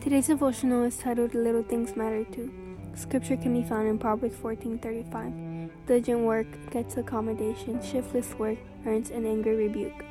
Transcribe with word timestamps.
Today's 0.00 0.28
devotional 0.28 0.84
is 0.84 0.96
titled 0.96 1.34
Little 1.34 1.64
Things 1.64 1.96
Matter 1.96 2.22
Too. 2.22 2.52
Scripture 2.94 3.36
can 3.36 3.52
be 3.52 3.68
found 3.68 3.88
in 3.88 3.98
Proverbs 3.98 4.36
14:35. 4.36 5.70
Diligent 5.86 6.20
work 6.20 6.46
gets 6.70 6.96
accommodation, 6.96 7.82
shiftless 7.82 8.32
work 8.38 8.58
earns 8.86 9.10
an 9.10 9.26
angry 9.26 9.56
rebuke. 9.56 10.04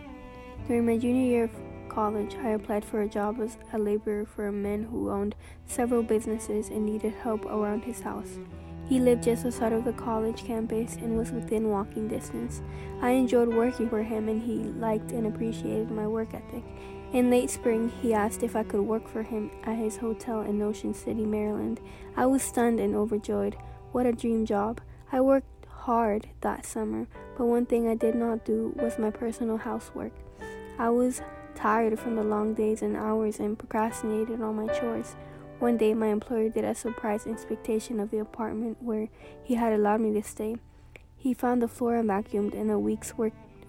During 0.67 0.85
my 0.85 0.97
junior 0.97 1.25
year 1.25 1.43
of 1.45 1.51
college, 1.87 2.35
I 2.43 2.49
applied 2.49 2.83
for 2.83 3.01
a 3.01 3.07
job 3.07 3.39
as 3.39 3.57
a 3.71 3.77
laborer 3.79 4.25
for 4.25 4.47
a 4.47 4.51
man 4.51 4.83
who 4.83 5.09
owned 5.09 5.35
several 5.65 6.03
businesses 6.03 6.67
and 6.67 6.85
needed 6.85 7.13
help 7.23 7.45
around 7.45 7.85
his 7.85 8.01
house. 8.01 8.39
He 8.87 8.99
lived 8.99 9.23
just 9.23 9.45
outside 9.45 9.73
of 9.73 9.83
the 9.83 9.93
college 9.93 10.45
campus 10.45 10.95
and 10.95 11.17
was 11.17 11.31
within 11.31 11.69
walking 11.69 12.07
distance. 12.07 12.61
I 13.01 13.11
enjoyed 13.11 13.49
working 13.49 13.89
for 13.89 14.01
him 14.01 14.29
and 14.29 14.41
he 14.41 14.57
liked 14.79 15.11
and 15.11 15.27
appreciated 15.27 15.91
my 15.91 16.07
work 16.07 16.33
ethic. 16.33 16.63
In 17.13 17.29
late 17.29 17.49
spring, 17.49 17.89
he 18.01 18.13
asked 18.13 18.43
if 18.43 18.55
I 18.55 18.63
could 18.63 18.81
work 18.81 19.07
for 19.07 19.23
him 19.23 19.51
at 19.63 19.77
his 19.77 19.97
hotel 19.97 20.41
in 20.41 20.61
Ocean 20.61 20.93
City, 20.93 21.25
Maryland. 21.25 21.81
I 22.15 22.25
was 22.25 22.43
stunned 22.43 22.79
and 22.79 22.95
overjoyed. 22.95 23.55
What 23.91 24.05
a 24.05 24.11
dream 24.11 24.45
job. 24.45 24.81
I 25.11 25.21
worked 25.21 25.65
hard 25.67 26.27
that 26.41 26.65
summer, 26.65 27.07
but 27.37 27.45
one 27.45 27.65
thing 27.65 27.87
I 27.87 27.95
did 27.95 28.15
not 28.15 28.45
do 28.45 28.73
was 28.75 28.99
my 28.99 29.09
personal 29.09 29.57
housework. 29.57 30.11
I 30.77 30.89
was 30.89 31.21
tired 31.55 31.97
from 31.99 32.15
the 32.15 32.23
long 32.23 32.53
days 32.53 32.81
and 32.81 32.95
hours 32.95 33.39
and 33.39 33.57
procrastinated 33.57 34.41
on 34.41 34.55
my 34.55 34.67
chores. 34.73 35.15
One 35.59 35.77
day, 35.77 35.95
my 35.95 36.07
employer 36.07 36.49
did 36.49 36.65
a 36.65 36.75
surprise 36.75 37.25
inspection 37.25 37.99
of 37.99 38.11
the 38.11 38.19
apartment 38.19 38.77
where 38.79 39.09
he 39.43 39.55
had 39.55 39.73
allowed 39.73 40.01
me 40.01 40.13
to 40.13 40.21
stay. 40.21 40.57
He 41.17 41.33
found 41.33 41.63
the 41.63 41.67
floor 41.67 41.95
vacuumed 42.03 42.53
and 42.53 42.69
a 42.69 42.77
week's 42.77 43.13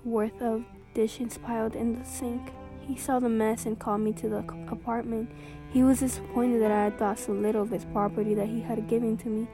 worth 0.04 0.42
of 0.42 0.64
dishes 0.92 1.38
piled 1.38 1.74
in 1.74 1.98
the 1.98 2.04
sink. 2.04 2.52
He 2.80 2.96
saw 2.96 3.18
the 3.18 3.30
mess 3.30 3.64
and 3.64 3.78
called 3.78 4.02
me 4.02 4.12
to 4.14 4.28
the 4.28 4.38
apartment. 4.70 5.30
He 5.70 5.82
was 5.82 6.00
disappointed 6.00 6.60
that 6.60 6.70
I 6.70 6.84
had 6.84 6.98
thought 6.98 7.18
so 7.18 7.32
little 7.32 7.62
of 7.62 7.70
his 7.70 7.86
property 7.86 8.34
that 8.34 8.48
he 8.48 8.60
had 8.60 8.88
given 8.88 9.16
to 9.18 9.28
me. 9.28 9.48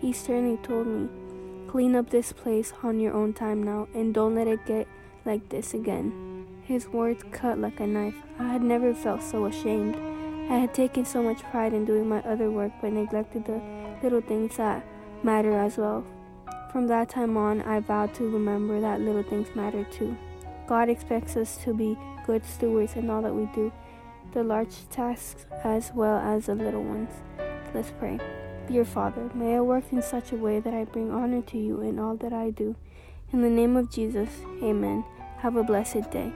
He 0.00 0.12
sternly 0.12 0.56
told 0.64 0.88
me, 0.88 1.08
Clean 1.68 1.94
up 1.94 2.10
this 2.10 2.32
place 2.32 2.72
on 2.82 2.98
your 2.98 3.12
own 3.12 3.32
time 3.32 3.62
now, 3.62 3.86
and 3.94 4.12
don't 4.12 4.34
let 4.34 4.48
it 4.48 4.64
get 4.66 4.88
like 5.24 5.48
this 5.48 5.74
again. 5.74 6.46
His 6.62 6.88
words 6.88 7.22
cut 7.30 7.58
like 7.58 7.78
a 7.78 7.86
knife. 7.86 8.16
I 8.38 8.48
had 8.48 8.62
never 8.62 8.92
felt 8.94 9.22
so 9.22 9.46
ashamed. 9.46 9.96
I 10.48 10.58
had 10.58 10.72
taken 10.72 11.04
so 11.04 11.22
much 11.22 11.42
pride 11.50 11.72
in 11.72 11.84
doing 11.84 12.08
my 12.08 12.20
other 12.20 12.50
work 12.50 12.72
but 12.80 12.92
neglected 12.92 13.44
the 13.44 13.60
little 14.02 14.20
things 14.20 14.56
that 14.56 14.86
matter 15.22 15.52
as 15.52 15.76
well. 15.76 16.04
From 16.70 16.86
that 16.86 17.08
time 17.08 17.36
on, 17.36 17.62
I 17.62 17.80
vowed 17.80 18.14
to 18.14 18.30
remember 18.30 18.80
that 18.80 19.00
little 19.00 19.22
things 19.22 19.48
matter 19.56 19.84
too. 19.84 20.16
God 20.68 20.88
expects 20.88 21.36
us 21.36 21.56
to 21.64 21.74
be 21.74 21.98
good 22.26 22.44
stewards 22.44 22.94
in 22.94 23.10
all 23.10 23.22
that 23.22 23.34
we 23.34 23.46
do, 23.54 23.72
the 24.32 24.44
large 24.44 24.88
tasks 24.90 25.46
as 25.64 25.90
well 25.94 26.18
as 26.18 26.46
the 26.46 26.54
little 26.54 26.82
ones. 26.82 27.10
Let's 27.74 27.92
pray. 27.98 28.20
Dear 28.68 28.84
Father, 28.84 29.30
may 29.34 29.56
I 29.56 29.60
work 29.60 29.84
in 29.92 30.02
such 30.02 30.32
a 30.32 30.36
way 30.36 30.60
that 30.60 30.74
I 30.74 30.84
bring 30.84 31.10
honor 31.10 31.42
to 31.42 31.58
you 31.58 31.80
in 31.80 31.98
all 31.98 32.16
that 32.16 32.32
I 32.32 32.50
do. 32.50 32.76
In 33.32 33.42
the 33.42 33.50
name 33.50 33.76
of 33.76 33.90
Jesus, 33.90 34.28
amen. 34.62 35.04
Have 35.38 35.56
a 35.56 35.64
blessed 35.64 36.10
day. 36.10 36.32